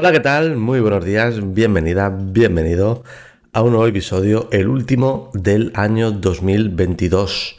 [0.00, 0.56] Hola, ¿qué tal?
[0.56, 3.02] Muy buenos días, bienvenida, bienvenido
[3.52, 7.56] a un nuevo episodio, el último del año 2022.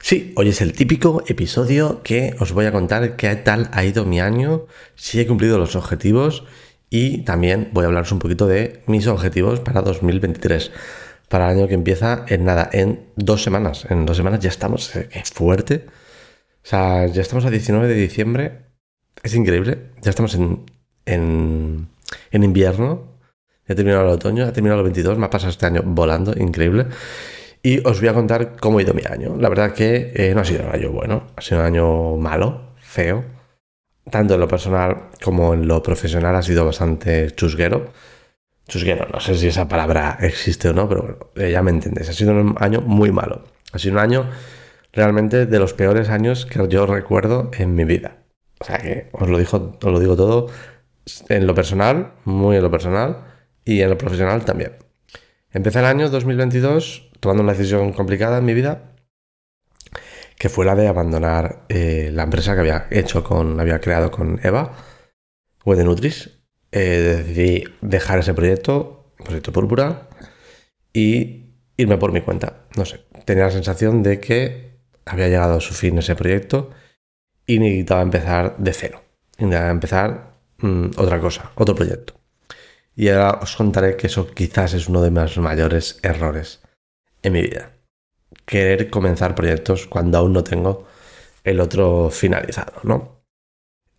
[0.00, 4.04] Sí, hoy es el típico episodio que os voy a contar qué tal ha ido
[4.04, 6.42] mi año, si he cumplido los objetivos
[6.90, 10.72] y también voy a hablaros un poquito de mis objetivos para 2023,
[11.28, 13.86] para el año que empieza en nada, en dos semanas.
[13.88, 15.86] En dos semanas ya estamos, eh, qué fuerte.
[16.64, 18.62] O sea, ya estamos a 19 de diciembre,
[19.22, 20.64] es increíble, ya estamos en,
[21.06, 21.88] en,
[22.30, 23.16] en invierno,
[23.66, 26.86] he terminado el otoño, ha terminado el 22, me ha pasado este año volando, increíble.
[27.62, 29.36] Y os voy a contar cómo ha ido mi año.
[29.38, 32.74] La verdad que eh, no ha sido un año bueno, ha sido un año malo,
[32.78, 33.24] feo.
[34.08, 37.90] Tanto en lo personal como en lo profesional ha sido bastante chusguero.
[38.68, 42.08] Chusguero, no sé si esa palabra existe o no, pero bueno, eh, ya me entendéis.
[42.08, 43.42] Ha sido un año muy malo.
[43.72, 44.30] Ha sido un año
[44.92, 48.18] realmente de los peores años que yo recuerdo en mi vida.
[48.60, 49.38] O sea que os lo
[49.98, 50.48] digo todo
[51.28, 53.24] en lo personal, muy en lo personal,
[53.64, 54.72] y en lo profesional también.
[55.50, 58.92] Empecé el año 2022 tomando una decisión complicada en mi vida,
[60.38, 64.38] que fue la de abandonar eh, la empresa que había hecho con, había creado con
[64.42, 64.72] Eva,
[65.64, 66.30] Wedenutris.
[66.72, 70.08] Eh, decidí dejar ese proyecto, proyecto púrpura,
[70.92, 72.66] y irme por mi cuenta.
[72.76, 76.70] No sé, tenía la sensación de que había llegado a su fin ese proyecto
[77.46, 79.02] y necesitaba empezar de cero.
[79.38, 82.14] Necesitaba empezar mm, otra cosa, otro proyecto.
[82.94, 86.62] Y ahora os contaré que eso quizás es uno de mis mayores errores
[87.22, 87.72] en mi vida.
[88.46, 90.86] Querer comenzar proyectos cuando aún no tengo
[91.44, 93.22] el otro finalizado, ¿no?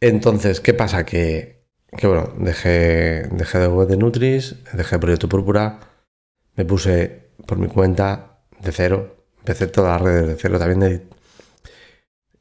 [0.02, 1.06] Entonces, ¿qué pasa?
[1.06, 5.80] Que, que bueno, dejé, dejé de web de Nutris, dejé Proyecto Púrpura,
[6.56, 11.08] me puse por mi cuenta de cero, empecé todas las redes de cero, también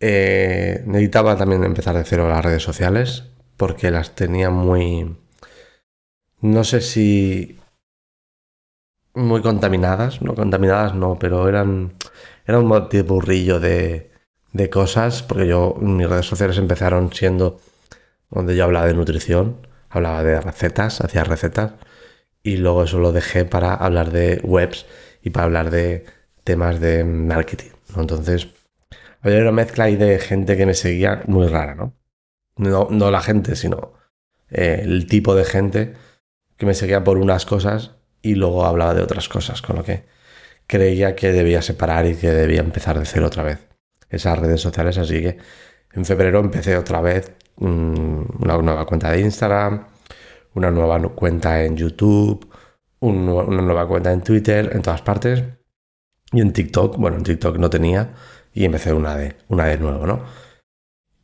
[0.01, 3.25] eh, necesitaba también empezar de cero las redes sociales,
[3.57, 5.17] porque las tenía muy...
[6.41, 7.59] No sé si
[9.15, 11.95] muy contaminadas, no contaminadas no, pero eran,
[12.47, 12.69] era un
[13.07, 14.11] burrillo de,
[14.53, 17.61] de cosas, porque yo, mis redes sociales empezaron siendo
[18.31, 21.73] donde yo hablaba de nutrición, hablaba de recetas, hacía recetas,
[22.43, 24.87] y luego eso lo dejé para hablar de webs
[25.23, 26.05] y para hablar de
[26.45, 27.71] temas de marketing.
[27.97, 28.49] Entonces,
[29.23, 31.95] había una mezcla ahí de gente que me seguía muy rara, ¿no?
[32.57, 33.93] No, no la gente, sino
[34.51, 35.95] eh, el tipo de gente
[36.57, 40.07] que me seguía por unas cosas y luego hablaba de otras cosas, con lo que
[40.67, 43.67] creía que debía separar y que debía empezar de cero otra vez
[44.11, 44.99] esas redes sociales.
[44.99, 45.39] Así que
[45.93, 49.87] en febrero empecé otra vez mm, una nueva cuenta de Instagram,
[50.55, 52.51] una nueva cuenta en YouTube,
[53.01, 55.45] una nueva cuenta en Twitter, en todas partes.
[56.33, 58.15] Y en TikTok, bueno, en TikTok no tenía
[58.53, 60.25] y empecé una de, una de nuevo, ¿no?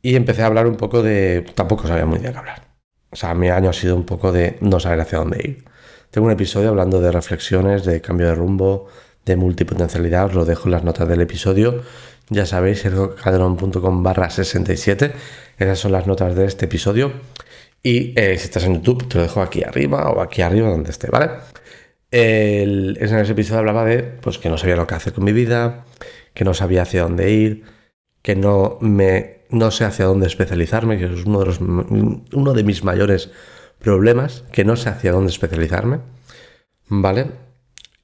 [0.05, 1.45] Y empecé a hablar un poco de...
[1.55, 2.67] Tampoco sabía muy bien qué hablar.
[3.09, 5.63] O sea, mi año ha sido un poco de no saber hacia dónde ir.
[6.11, 8.87] Tengo un episodio hablando de reflexiones, de cambio de rumbo,
[9.25, 11.83] de multipotencialidad, os lo dejo en las notas del episodio.
[12.29, 15.13] Ya sabéis, sergiocaderon.com barra 67.
[15.57, 17.13] Esas son las notas de este episodio.
[17.81, 20.91] Y eh, si estás en YouTube, te lo dejo aquí arriba o aquí arriba donde
[20.91, 21.29] esté, ¿vale?
[22.15, 25.85] en ese episodio hablaba de pues, que no sabía lo que hacer con mi vida,
[26.35, 27.63] que no sabía hacia dónde ir,
[28.23, 32.63] que no, me, no sé hacia dónde especializarme, que es uno de, los, uno de
[32.63, 33.29] mis mayores
[33.77, 35.99] problemas, que no sé hacia dónde especializarme,
[36.87, 37.27] ¿vale?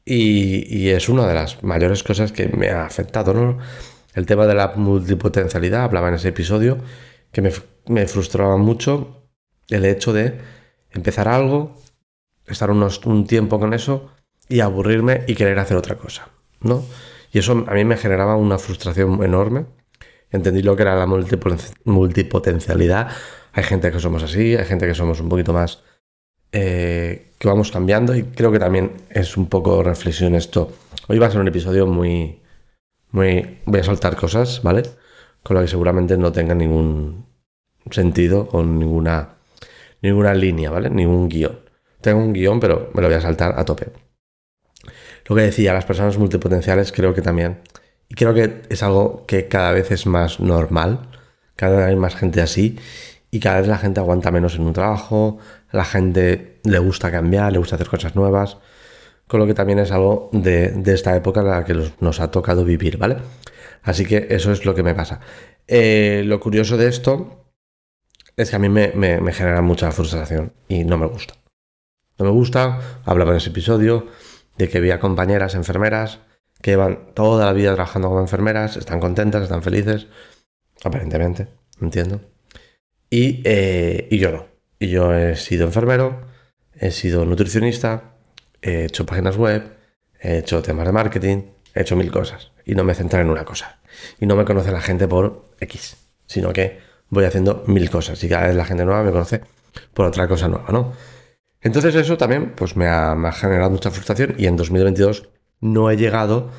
[0.05, 3.57] Y, es una de las mayores cosas que me ha afectado, ¿no?
[4.13, 6.77] El tema de la multipotencialidad, hablaba en ese episodio,
[7.31, 7.51] que me,
[7.87, 9.27] me frustraba mucho
[9.69, 10.39] el hecho de
[10.91, 11.75] empezar algo,
[12.47, 14.11] estar unos, un tiempo con eso
[14.49, 16.29] y aburrirme y querer hacer otra cosa,
[16.61, 16.83] ¿no?
[17.31, 19.65] Y eso a mí me generaba una frustración enorme.
[20.31, 21.07] Entendí lo que era la
[21.85, 23.09] multipotencialidad
[23.53, 25.81] hay gente que somos así, hay gente que somos un poquito más
[26.51, 30.71] eh, que vamos cambiando y creo que también es un poco reflexión esto.
[31.07, 32.41] Hoy va a ser un episodio muy,
[33.11, 34.83] muy, voy a soltar cosas, ¿vale?
[35.43, 37.25] Con lo que seguramente no tenga ningún
[37.91, 39.35] sentido o ninguna,
[40.01, 40.89] ninguna línea, ¿vale?
[40.89, 41.59] Ningún guion.
[42.01, 43.91] Tengo un guion, pero me lo voy a saltar a tope.
[45.25, 47.61] Lo que decía, las personas multipotenciales creo que también,
[48.09, 51.07] y creo que es algo que cada vez es más normal,
[51.55, 52.77] cada vez hay más gente así,
[53.31, 55.37] y cada vez la gente aguanta menos en un trabajo,
[55.71, 58.57] la gente le gusta cambiar, le gusta hacer cosas nuevas,
[59.27, 62.65] con lo que también es algo de, esta época en la que nos ha tocado
[62.65, 63.17] vivir, ¿vale?
[63.83, 65.19] Así que eso es lo que me pasa.
[65.67, 67.45] Eh, lo curioso de esto
[68.35, 68.91] es que a mí me,
[69.33, 71.35] genera mucha frustración y no me gusta.
[72.17, 74.07] No me gusta, hablaba en ese episodio
[74.57, 76.19] de que había compañeras enfermeras
[76.61, 80.07] que llevan toda la vida trabajando como enfermeras, están contentas, están felices,
[80.83, 81.47] aparentemente,
[81.81, 82.21] entiendo.
[83.09, 84.45] Y, eh, y yo no.
[84.77, 86.21] Y yo he sido enfermero,
[86.73, 88.15] he sido nutricionista,
[88.61, 89.77] he hecho páginas web,
[90.19, 92.51] he hecho temas de marketing, he hecho mil cosas.
[92.65, 93.79] Y no me centro en una cosa.
[94.19, 95.97] Y no me conoce la gente por X,
[96.27, 96.79] sino que
[97.09, 98.23] voy haciendo mil cosas.
[98.23, 99.41] Y cada vez la gente nueva me conoce
[99.93, 100.93] por otra cosa nueva, ¿no?
[101.61, 105.29] Entonces eso también pues me ha generado mucha frustración y en 2022
[105.61, 106.49] no he llegado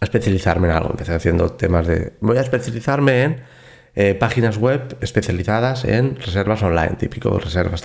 [0.00, 0.90] a especializarme en algo.
[0.90, 2.14] Empecé haciendo temas de...
[2.20, 3.42] Voy a especializarme en
[3.98, 7.82] eh, páginas web especializadas en reservas online, típico reservas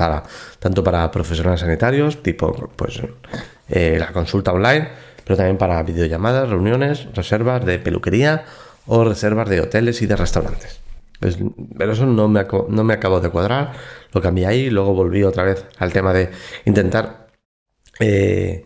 [0.60, 3.02] tanto para profesionales sanitarios, tipo pues
[3.70, 4.90] eh, la consulta online,
[5.24, 8.44] pero también para videollamadas, reuniones, reservas de peluquería
[8.88, 10.82] o reservas de hoteles y de restaurantes.
[11.78, 13.72] pero eso no me, no me acabó de cuadrar,
[14.12, 16.30] lo cambié ahí, luego volví otra vez al tema de
[16.66, 17.28] intentar
[18.02, 18.66] eh,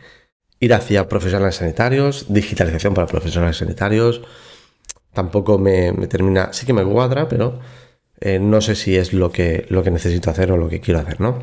[0.60, 4.22] ir hacia profesionales sanitarios, digitalización para profesionales sanitarios.
[5.14, 7.60] Tampoco me, termina, sí que me cuadra, pero
[8.20, 11.00] eh, no sé si es lo que, lo que necesito hacer o lo que quiero
[11.00, 11.40] hacer, ¿no?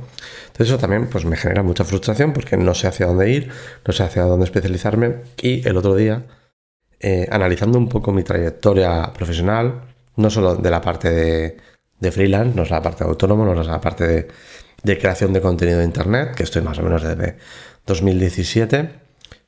[0.47, 3.51] Entonces eso también pues, me genera mucha frustración porque no sé hacia dónde ir,
[3.87, 5.23] no sé hacia dónde especializarme.
[5.41, 6.27] Y el otro día,
[7.01, 9.83] eh, analizando un poco mi trayectoria profesional,
[10.17, 13.67] no solo de la parte de, freelance, no es la parte de autónomo, no es
[13.67, 14.29] la parte de,
[14.83, 17.37] de creación de contenido de Internet, que estoy más o menos desde
[17.87, 18.91] 2017,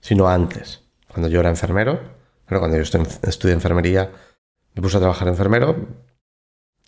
[0.00, 2.00] sino antes, cuando yo era enfermero.
[2.48, 2.82] Bueno, cuando yo
[3.22, 4.10] estudié enfermería,
[4.74, 5.76] me puse a trabajar enfermero.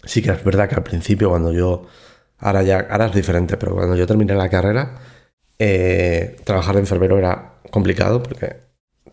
[0.05, 1.87] Sí que es verdad que al principio, cuando yo,
[2.39, 4.99] ahora ya, ahora es diferente, pero cuando yo terminé la carrera,
[5.59, 8.67] eh, trabajar de enfermero era complicado porque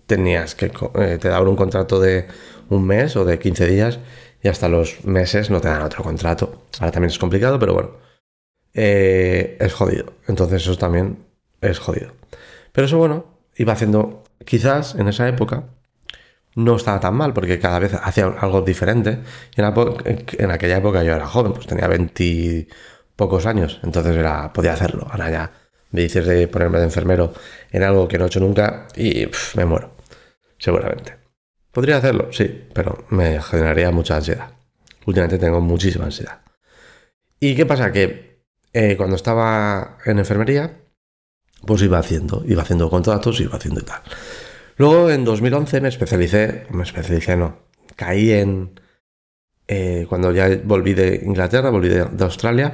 [0.05, 2.27] tenías que, eh, te daban un contrato de
[2.69, 3.99] un mes o de 15 días
[4.41, 6.65] y hasta los meses no te dan otro contrato.
[6.79, 7.91] Ahora también es complicado, pero bueno,
[8.73, 10.13] eh, es jodido.
[10.27, 11.25] Entonces eso también
[11.63, 12.13] es jodido.
[12.71, 13.25] Pero eso bueno,
[13.55, 15.65] iba haciendo, quizás en esa época,
[16.55, 19.19] no estaba tan mal, porque cada vez hacía algo diferente.
[19.55, 22.67] Y en, aquella época yo era joven, pues tenía 20
[23.15, 25.07] pocos años, entonces era, podía hacerlo.
[25.09, 25.51] Ahora ya
[25.91, 27.33] me dices de ponerme de enfermero
[27.71, 29.95] en algo que no he hecho nunca y me muero,
[30.57, 31.17] seguramente.
[31.71, 34.51] Podría hacerlo, sí, pero me generaría mucha ansiedad.
[35.05, 36.41] Últimamente tengo muchísima ansiedad.
[37.39, 37.91] ¿Y qué pasa?
[37.91, 38.43] Que
[38.73, 40.82] eh, cuando estaba en enfermería,
[41.65, 44.01] pues iba haciendo, iba haciendo contratos, iba haciendo y tal.
[44.77, 47.57] Luego en 2011 me especialicé, me especialicé no,
[47.95, 48.79] caí en,
[49.67, 52.73] eh, cuando ya volví de Inglaterra, volví de, Australia,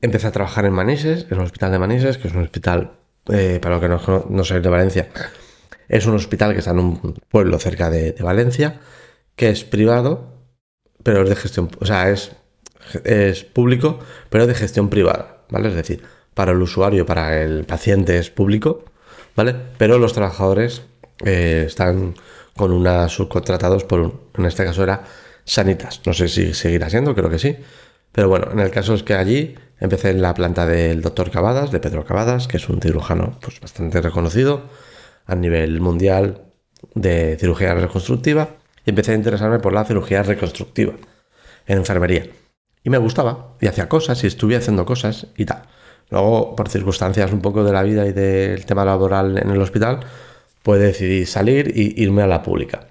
[0.00, 2.92] empecé a trabajar en Manises, en un hospital de Manises, que es un hospital,
[3.28, 5.08] eh, para lo que no, no de Valencia,
[5.88, 8.80] es un hospital que está en un pueblo cerca de, de, Valencia,
[9.36, 10.44] que es privado,
[11.02, 12.32] pero es de gestión, o sea, es,
[13.04, 13.98] es público,
[14.30, 15.68] pero de gestión privada, ¿vale?
[15.68, 16.02] Es decir,
[16.34, 18.84] para el usuario, para el paciente es público,
[19.36, 19.54] ¿vale?
[19.78, 20.82] Pero los trabajadores
[21.24, 22.14] eh, están
[22.56, 25.04] con unas subcontratados por, en este caso era
[25.44, 26.00] Sanitas.
[26.04, 27.56] No sé si seguirá siendo, creo que sí.
[28.12, 31.70] Pero bueno, en el caso es que allí empecé en la planta del doctor Cavadas,
[31.70, 34.64] de Pedro Cavadas, que es un cirujano pues, bastante reconocido
[35.26, 36.42] a nivel mundial
[36.94, 38.56] de cirugía reconstructiva.
[38.84, 40.94] Y empecé a interesarme por la cirugía reconstructiva
[41.66, 42.26] en enfermería.
[42.82, 45.62] Y me gustaba, y hacía cosas, y estuve haciendo cosas y tal.
[46.10, 50.00] Luego, por circunstancias un poco de la vida y del tema laboral en el hospital,
[50.62, 52.88] pues decidí salir y irme a la pública.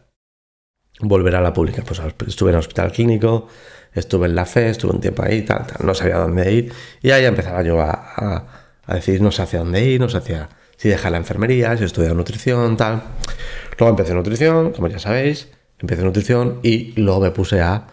[1.01, 1.83] Volver a la pública.
[1.85, 3.47] Pues estuve en el hospital clínico,
[3.93, 6.73] estuve en la FE, estuve un tiempo ahí, tal, tal, no sabía dónde ir.
[7.01, 8.45] Y ahí empezaba yo a,
[8.87, 12.15] decir, no sé hacia dónde ir, no sé hacia si dejar la enfermería, si estudiar
[12.15, 13.03] nutrición, tal.
[13.77, 15.49] Luego empecé nutrición, como ya sabéis,
[15.79, 17.87] empecé nutrición y luego me puse a,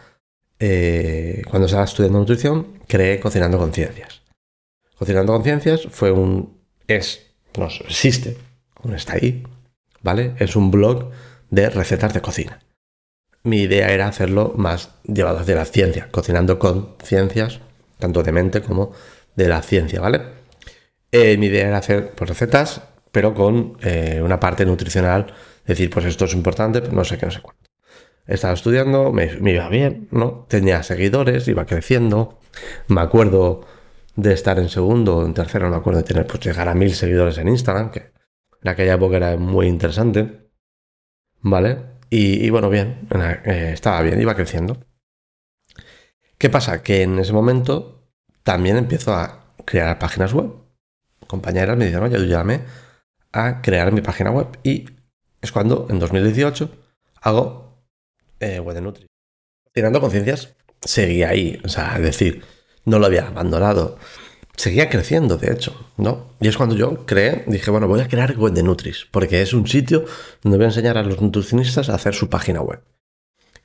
[0.59, 4.16] eh, cuando estaba estudiando nutrición, creé Cocinando Conciencias.
[4.99, 6.59] Cocinando Conciencias fue un.
[6.89, 7.27] es.
[7.59, 8.37] no existe,
[8.77, 9.43] aún está ahí,
[10.03, 10.35] ¿vale?
[10.39, 11.11] Es un blog
[11.51, 12.61] de recetas de cocina.
[13.43, 17.61] Mi idea era hacerlo más llevado hacia la ciencia, cocinando con ciencias,
[17.99, 18.93] tanto de mente como
[19.37, 20.23] de la ciencia, ¿vale?
[21.13, 22.81] Eh, mi idea era hacer pues, recetas,
[23.13, 25.27] pero con eh, una parte nutricional,
[25.67, 27.71] decir, pues esto es importante, no sé qué, no sé cuánto.
[28.27, 30.47] Estaba estudiando, me iba bien, ¿no?
[30.49, 32.41] Tenía seguidores, iba creciendo.
[32.89, 33.65] Me acuerdo
[34.17, 36.75] de estar en segundo o en tercero, no me acuerdo, de tener, pues llegar a
[36.75, 38.13] mil seguidores en Instagram, que
[38.63, 40.51] en aquella época era muy interesante.
[41.41, 41.97] ¿Vale?
[42.09, 43.07] Y, bueno, bien,
[43.45, 44.79] eh, estaba bien, iba creciendo.
[46.39, 46.83] ¿Qué pasa?
[46.83, 48.11] Que en ese momento
[48.43, 50.53] también empiezo a crear páginas web.
[51.27, 52.63] Compañeras me dicen, oye, ayúdame
[53.33, 54.49] a crear mi página web.
[54.63, 54.87] Y
[55.41, 56.71] es cuando, en 2018,
[57.23, 57.85] hago
[58.41, 59.07] eh, Web de Nutri.
[59.73, 61.61] Tirando conciencias, seguía ahí.
[61.65, 62.45] O sea, es decir,
[62.87, 63.99] no lo había abandonado.
[64.57, 66.31] Seguía creciendo, de hecho, ¿no?
[66.41, 69.53] Y es cuando yo creé, dije, bueno, voy a crear web de Nutris, porque es
[69.53, 70.07] un sitio
[70.43, 72.81] donde voy a enseñar a los nutricionistas a hacer su página web.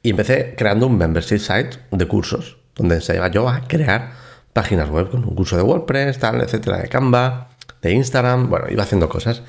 [0.04, 4.12] Y empecé creando un membership site de cursos, donde enseñaba yo a crear
[4.52, 7.52] páginas web con un curso de WordPress, tal, etcétera, de Canva,
[7.82, 9.44] de Instagram, bueno, iba haciendo cosas.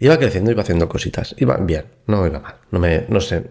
[0.00, 1.34] Iba creciendo, iba haciendo cositas.
[1.38, 2.56] Iba bien, no iba mal.
[2.70, 3.50] No me, no sé.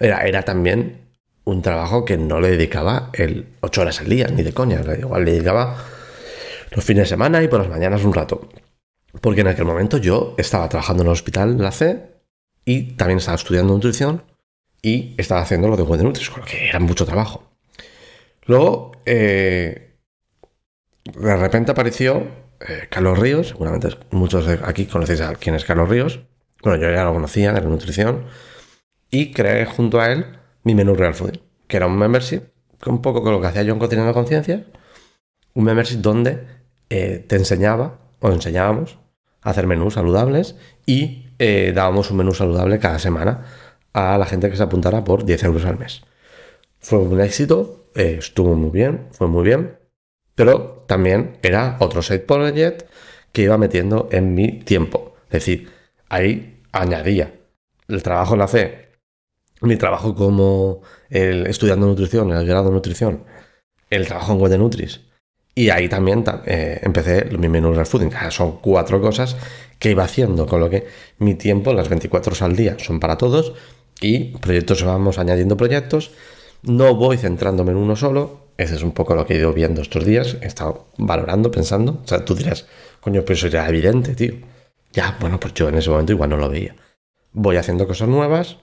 [0.00, 1.05] Era, era también
[1.46, 4.82] un trabajo que no le dedicaba el 8 horas al día, ni de coña.
[4.98, 5.76] Igual le dedicaba
[6.72, 8.48] los fines de semana y por las mañanas un rato.
[9.20, 12.02] Porque en aquel momento yo estaba trabajando en el hospital, la C,
[12.64, 14.24] y también estaba estudiando nutrición
[14.82, 17.44] y estaba haciendo lo de Web Nutris, con lo que era mucho trabajo.
[18.46, 19.98] Luego, eh,
[21.04, 22.26] de repente apareció
[22.58, 26.20] eh, Carlos Ríos, seguramente muchos de aquí conocéis a quién es Carlos Ríos.
[26.64, 28.26] Bueno, yo ya lo conocía, de la nutrición,
[29.12, 30.26] y creé junto a él
[30.66, 32.42] mi menú Real Food, que era un membership,
[32.86, 34.66] un poco con lo que hacía yo en Cocinando Conciencia,
[35.54, 36.44] un membership donde
[36.90, 38.98] eh, te enseñaba, o enseñábamos,
[39.42, 43.44] a hacer menús saludables y eh, dábamos un menú saludable cada semana
[43.92, 46.02] a la gente que se apuntara por 10 euros al mes.
[46.80, 49.78] Fue un éxito, eh, estuvo muy bien, fue muy bien,
[50.34, 52.90] pero también era otro side project
[53.30, 55.14] que iba metiendo en mi tiempo.
[55.26, 55.70] Es decir,
[56.08, 57.32] ahí añadía
[57.86, 58.85] el trabajo en la C,
[59.60, 63.24] mi trabajo como el, estudiando nutrición, el grado de nutrición,
[63.90, 65.00] el trabajo en Web Nutris.
[65.54, 68.10] Y ahí también eh, empecé mi menú de fooding.
[68.30, 69.36] Son cuatro cosas
[69.78, 70.86] que iba haciendo, con lo que
[71.18, 73.54] mi tiempo, las 24 horas al día, son para todos
[74.00, 76.10] y proyectos vamos añadiendo proyectos.
[76.62, 78.46] No voy centrándome en uno solo.
[78.58, 80.36] Ese es un poco lo que he ido viendo estos días.
[80.42, 82.00] He estado valorando, pensando.
[82.04, 82.66] O sea, tú dirás,
[83.00, 84.34] coño, pero eso ya evidente, tío.
[84.92, 86.74] Ya, bueno, pues yo en ese momento igual no lo veía.
[87.32, 88.58] Voy haciendo cosas nuevas.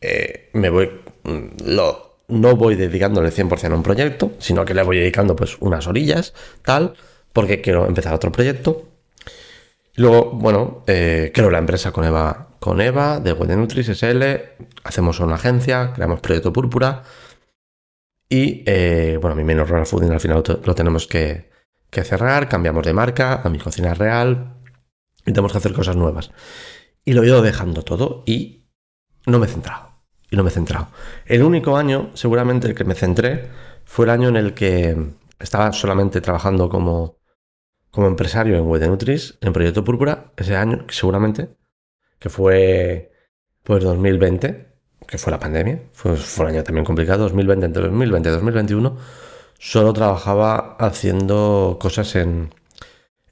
[0.00, 0.90] Eh, me voy.
[1.24, 5.56] Mm, lo, no voy dedicándole 100% a un proyecto, sino que le voy dedicando pues
[5.60, 6.94] unas orillas, tal,
[7.32, 8.86] porque quiero empezar otro proyecto.
[9.96, 14.22] Luego, bueno, eh, creo la empresa con Eva, con Eva de Nutris SL,
[14.84, 17.02] hacemos una agencia, creamos Proyecto Púrpura
[18.28, 21.50] y, eh, bueno, mi menos Real Fooding al final lo, tenemos que,
[21.90, 24.54] cerrar, cambiamos de marca a mi cocina real
[25.20, 26.30] y tenemos que hacer cosas nuevas.
[27.04, 28.68] Y lo he ido dejando todo y
[29.26, 29.87] no me he centrado.
[30.30, 30.88] Y no me he centrado.
[31.26, 33.48] El único año, seguramente, el que me centré
[33.84, 34.96] fue el año en el que
[35.38, 37.18] estaba solamente trabajando como
[37.90, 38.82] como empresario en Web
[39.40, 41.48] en Proyecto Púrpura, ese año, seguramente,
[42.18, 43.12] que fue
[43.62, 44.68] pues 2020,
[45.06, 48.96] que fue la pandemia, fue, fue un año también complicado, 2020, entre 2020 y 2021,
[49.58, 52.54] solo trabajaba haciendo cosas en,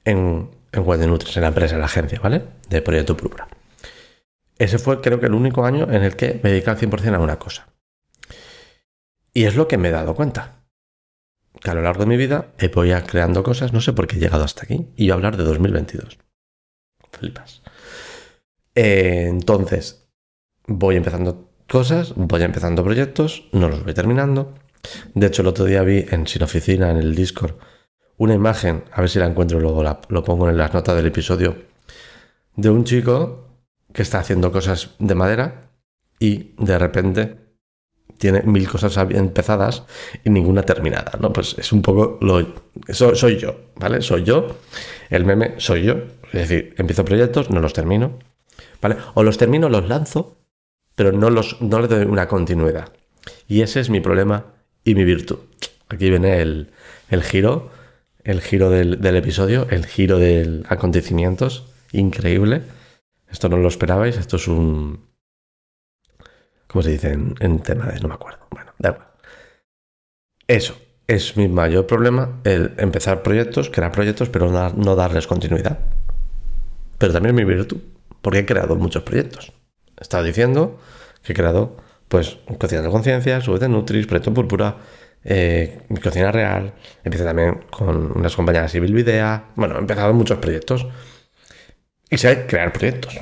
[0.05, 2.43] en, en Nutris, en la empresa, en la agencia, ¿vale?
[2.69, 3.47] De Proyecto Púrpura.
[4.59, 7.19] Ese fue creo que el único año en el que me dediqué al 100% a
[7.19, 7.67] una cosa.
[9.33, 10.57] Y es lo que me he dado cuenta
[11.59, 14.17] que a lo largo de mi vida he voy creando cosas, no sé por qué
[14.17, 16.17] he llegado hasta aquí, y a hablar de 2022.
[17.11, 17.61] Flipas.
[18.75, 20.07] Entonces,
[20.67, 24.53] voy empezando cosas, voy empezando proyectos, no los voy terminando.
[25.13, 27.55] De hecho, el otro día vi en Sin Oficina, en el Discord,
[28.17, 31.55] una imagen, a ver si la encuentro luego, lo pongo en las notas del episodio,
[32.55, 33.46] de un chico
[33.93, 35.71] que está haciendo cosas de madera
[36.19, 37.47] y de repente
[38.17, 39.83] tiene mil cosas empezadas
[40.23, 41.31] y ninguna terminada, ¿no?
[41.31, 42.55] Pues es un poco lo...
[42.89, 44.01] Soy yo, ¿vale?
[44.01, 44.57] Soy yo,
[45.09, 45.97] el meme soy yo,
[46.33, 48.17] es decir, empiezo proyectos, no los termino,
[48.81, 48.97] ¿vale?
[49.13, 50.37] O los termino, los lanzo,
[50.95, 52.89] pero no, los, no les doy una continuidad.
[53.47, 54.45] Y ese es mi problema
[54.83, 55.37] y mi virtud.
[55.89, 56.71] Aquí viene el,
[57.09, 57.69] el giro,
[58.23, 62.63] el giro del, del episodio, el giro de acontecimientos, increíble.
[63.29, 65.07] Esto no lo esperabais, esto es un,
[66.67, 67.99] ¿Cómo se dice en, tema de.?
[67.99, 68.39] No me acuerdo.
[68.51, 69.07] Bueno, da igual.
[70.47, 75.79] Eso es mi mayor problema, el empezar proyectos, crear proyectos, pero no, darles continuidad.
[76.97, 77.77] Pero también mi virtud,
[78.21, 79.53] porque he creado muchos proyectos.
[79.97, 80.79] He estado diciendo
[81.23, 81.77] que he creado,
[82.09, 84.77] pues, Cocina de Conciencia, Sube de Nutris, Proyecto Púrpura,
[85.23, 86.73] eh, mi cocina real.
[87.03, 89.45] Empecé también con unas compañías Civil Videa.
[89.55, 90.87] Bueno, he empezado muchos proyectos.
[92.09, 93.17] Y sé crear proyectos.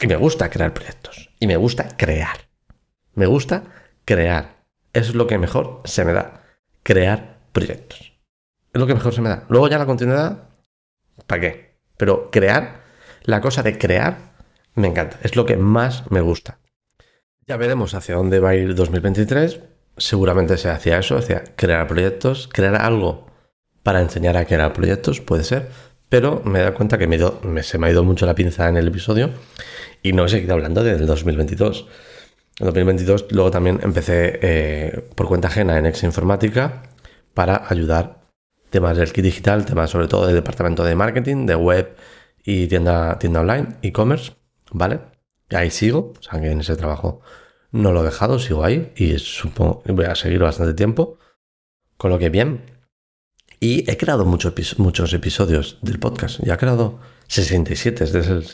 [0.00, 1.30] Y me gusta crear proyectos.
[1.40, 2.48] Y me gusta crear.
[3.14, 3.62] Me gusta
[4.04, 4.64] crear.
[4.92, 6.42] Es lo que mejor se me da.
[6.82, 8.12] Crear proyectos.
[8.72, 9.44] Es lo que mejor se me da.
[9.48, 10.48] Luego ya la continuidad,
[11.26, 11.76] ¿para qué?
[11.96, 12.82] Pero crear,
[13.22, 14.32] la cosa de crear,
[14.74, 15.18] me encanta.
[15.22, 16.58] Es lo que más me gusta.
[17.46, 19.60] Ya veremos hacia dónde va a ir 2023.
[19.96, 23.26] Seguramente sea hacia eso, hacia crear proyectos, crear algo
[23.82, 25.68] para enseñar a crear proyectos, puede ser.
[26.12, 28.76] Pero me he dado cuenta que me, se me ha ido mucho la pinza en
[28.76, 29.30] el episodio
[30.02, 31.86] y no he seguido hablando del 2022.
[32.60, 36.82] En 2022 luego también empecé eh, por cuenta ajena en Ex Informática
[37.32, 38.26] para ayudar
[38.68, 41.96] temas del kit digital, temas sobre todo del departamento de marketing, de web
[42.44, 44.32] y tienda, tienda online, e-commerce,
[44.70, 45.00] ¿vale?
[45.48, 47.22] Ahí sigo, o sea que en ese trabajo
[47.70, 51.16] no lo he dejado, sigo ahí y supongo voy a seguir bastante tiempo.
[51.96, 52.81] Con lo que bien,
[53.62, 56.40] Y he creado muchos, muchos episodios del podcast.
[56.42, 58.44] Ya he creado 67, este es el,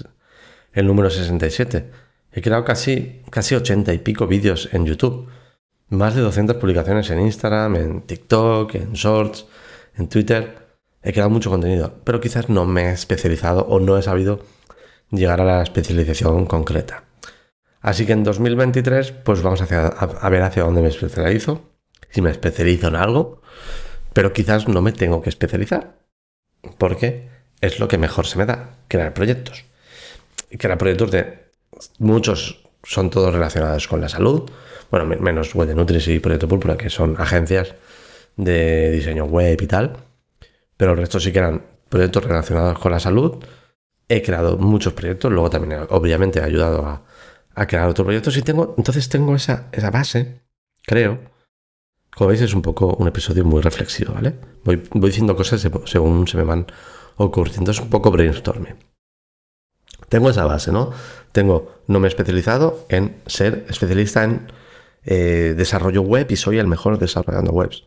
[0.74, 1.90] el número 67.
[2.30, 5.26] He creado casi, casi 80 y pico vídeos en YouTube.
[5.88, 9.46] Más de 200 publicaciones en Instagram, en TikTok, en Shorts,
[9.96, 10.76] en Twitter.
[11.02, 14.40] He creado mucho contenido, pero quizás no me he especializado o no he sabido
[15.10, 17.04] llegar a la especialización concreta.
[17.80, 21.62] Así que en 2023, pues vamos a ver hacia dónde me especializo.
[22.10, 23.40] Si me especializo en algo,
[24.12, 25.98] pero quizás no me tengo que especializar.
[26.78, 27.28] Porque
[27.60, 29.64] es lo que mejor se me da, crear proyectos.
[30.58, 31.50] Crear proyectos de
[31.98, 34.50] muchos son todos relacionados con la salud.
[34.90, 37.74] Bueno, menos Web de Nutris y Proyecto Púrpura, que son agencias
[38.36, 39.96] de diseño web y tal.
[40.76, 43.44] Pero el resto sí que eran proyectos relacionados con la salud.
[44.08, 47.04] He creado muchos proyectos, luego también obviamente he ayudado a,
[47.66, 50.42] crear otros proyectos y tengo, entonces tengo esa, esa base,
[50.86, 51.18] creo.
[52.14, 54.34] Como veis es un poco un episodio muy reflexivo, ¿vale?
[54.64, 56.66] Voy, diciendo cosas según se me van
[57.16, 58.76] ocurriendo, es un poco brainstorming.
[60.08, 60.92] Tengo esa base, ¿no?
[61.32, 64.50] Tengo, no me he especializado en ser especialista en
[65.04, 67.84] eh, desarrollo web y soy el mejor desarrollando webs.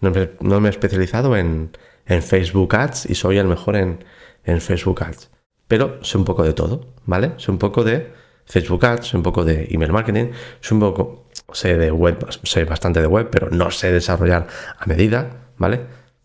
[0.00, 1.70] No me, he especializado en,
[2.04, 4.04] Facebook Ads y soy el mejor en,
[4.44, 5.30] en, Facebook Ads.
[5.68, 7.34] Pero sé un poco de todo, ¿vale?
[7.38, 8.12] Sé un poco de
[8.44, 12.64] Facebook Ads, sé un poco de email marketing, sé un poco, sé de web, sé
[12.64, 14.46] bastante de web, pero no sé desarrollar
[14.78, 15.80] a medida, ¿vale?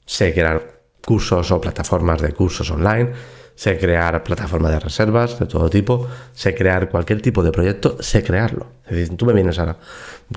[0.05, 3.13] Sé crear cursos o plataformas de cursos online
[3.57, 8.23] sé crear plataformas de reservas de todo tipo, sé crear cualquier tipo de proyecto, sé
[8.23, 8.67] crearlo.
[8.85, 9.77] Es decir, tú me vienes ahora,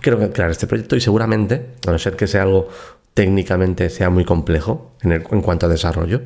[0.00, 2.68] quiero crear este proyecto y seguramente, a no ser que sea algo
[3.12, 6.23] técnicamente sea muy complejo en, en cuanto a desarrollo,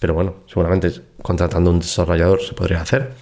[0.00, 0.90] pero bueno, seguramente
[1.22, 3.12] contratando un desarrollador se podría hacer.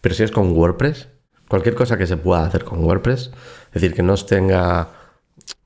[0.00, 1.06] Pero si es con WordPress,
[1.46, 3.30] cualquier cosa que se pueda hacer con WordPress,
[3.68, 4.88] es decir, que no tenga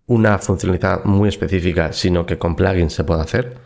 [0.06, 3.56] una funcionalidad muy específica, sino que con plugins se pueda hacer,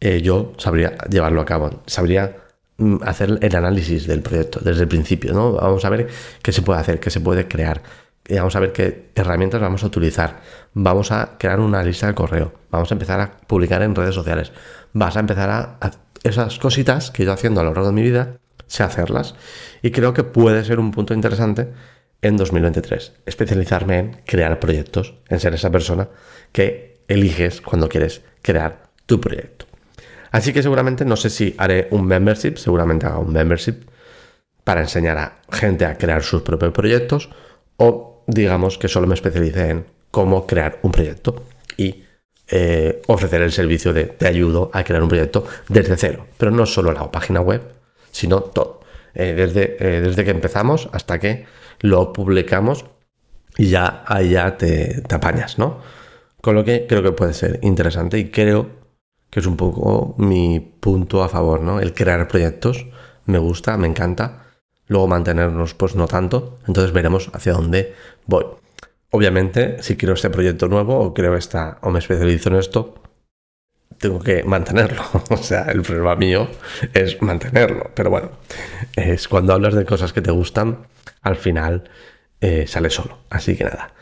[0.00, 2.36] eh, yo sabría llevarlo a cabo, sabría
[2.78, 5.52] mm, hacer el análisis del proyecto desde el principio, ¿no?
[5.52, 6.08] Vamos a ver
[6.42, 7.82] qué se puede hacer, qué se puede crear,
[8.30, 10.40] vamos a ver qué herramientas vamos a utilizar,
[10.72, 14.52] vamos a crear una lista de correo, vamos a empezar a publicar en redes sociales,
[14.92, 15.90] vas a empezar a,
[16.22, 19.34] esas cositas que ido haciendo a lo largo de mi vida, sé hacerlas.
[19.82, 21.68] Y creo que puede ser un punto interesante
[22.24, 26.08] en 2023, especializarme en crear proyectos, en ser esa persona
[26.52, 29.66] que eliges cuando quieres crear tu proyecto.
[30.30, 33.84] Así que seguramente no sé si haré un membership, seguramente haga un membership
[34.64, 37.28] para enseñar a gente a crear sus propios proyectos
[37.76, 41.44] o digamos que solo me especialice en cómo crear un proyecto
[41.76, 42.04] y
[42.48, 46.26] eh, ofrecer el servicio de te ayudo a crear un proyecto desde cero.
[46.38, 47.60] Pero no solo la página web,
[48.10, 48.83] sino todo.
[49.14, 51.46] Eh, desde, eh, desde que empezamos hasta que
[51.80, 52.84] lo publicamos
[53.56, 55.80] y ya ahí ya te, te apañas, ¿no?
[56.40, 58.68] Con lo que creo que puede ser interesante y creo
[59.30, 61.80] que es un poco mi punto a favor, ¿no?
[61.80, 62.86] El crear proyectos
[63.26, 64.44] me gusta, me encanta.
[64.86, 66.58] Luego mantenernos, pues no tanto.
[66.66, 67.94] Entonces veremos hacia dónde
[68.26, 68.44] voy.
[69.10, 72.94] Obviamente, si quiero este proyecto nuevo o creo esta o me especializo en esto,
[73.98, 75.02] tengo que mantenerlo.
[75.30, 76.48] O sea, el problema mío
[76.92, 77.90] es mantenerlo.
[77.94, 78.30] Pero bueno,
[78.96, 80.86] es cuando hablas de cosas que te gustan,
[81.22, 81.90] al final
[82.40, 83.18] eh, sale solo.
[83.30, 83.94] Así que nada.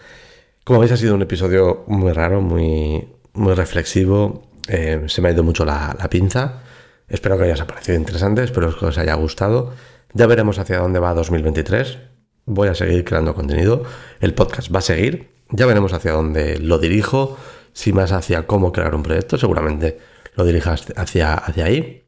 [0.64, 5.32] Como veis, ha sido un episodio muy raro, muy, muy reflexivo eh, se me ha
[5.32, 6.62] ido mucho la, pinza.
[7.08, 9.72] Espero que haya parecido interesante, espero que os haya gustado.
[10.14, 11.98] Ya veremos hacia dónde va 2023.
[12.46, 13.84] Voy a seguir creando contenido.
[14.20, 15.30] El podcast va a seguir.
[15.50, 17.36] Ya veremos hacia dónde lo dirijo.
[17.72, 19.98] Si más hacia cómo crear un proyecto, seguramente
[20.34, 22.04] lo dirijas hacia, hacia ahí.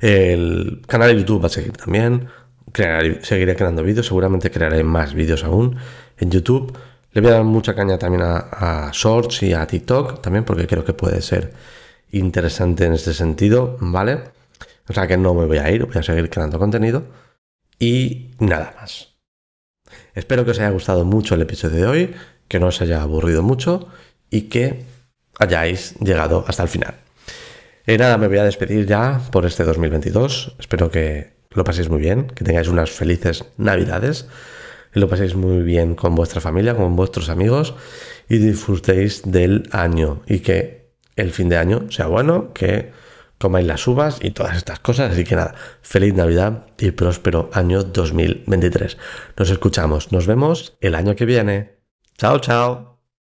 [0.00, 2.28] El canal de YouTube va a seguir también.
[3.22, 5.76] seguiré creando vídeos, seguramente crearé más vídeos aún
[6.18, 6.76] en YouTube.
[7.12, 10.84] Le voy a dar mucha caña también a, Shorts y a TikTok también porque creo
[10.84, 11.52] que puede ser
[12.10, 14.24] interesante en este sentido, ¿vale?
[14.88, 17.04] O sea que no me voy a ir, voy a seguir creando contenido
[17.78, 19.14] y nada más.
[20.14, 22.14] Espero que os haya gustado mucho el episodio de hoy,
[22.48, 23.88] que no os haya aburrido mucho
[24.34, 24.82] y que
[25.38, 26.94] hayáis llegado hasta el final.
[27.86, 30.56] Y nada, me voy a despedir ya por este 2022.
[30.58, 34.26] Espero que lo paséis muy bien, que tengáis unas felices navidades
[34.92, 37.74] y lo paséis muy bien con vuestra familia, con vuestros amigos
[38.28, 42.90] y disfrutéis del año y que el fin de año sea bueno, que
[43.38, 45.12] comáis las uvas y todas estas cosas.
[45.12, 48.98] Así que nada, feliz Navidad y próspero año 2023.
[49.36, 51.76] Nos escuchamos, nos vemos el año que viene.
[52.18, 52.93] Chao, chao.